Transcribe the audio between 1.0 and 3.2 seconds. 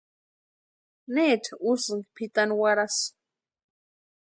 ¿Necha úsïnki pʼitani warhasï?